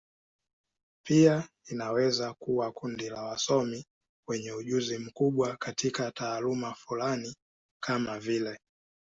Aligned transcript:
Pia 1.05 1.49
inaweza 1.65 2.33
kuwa 2.33 2.71
kundi 2.71 3.09
la 3.09 3.21
wasomi 3.23 3.85
wenye 4.27 4.51
ujuzi 4.51 4.97
mkubwa 4.97 5.57
katika 5.57 6.11
taaluma 6.11 6.73
fulani, 6.73 7.35
kama 7.83 8.19
vile. 8.19 8.59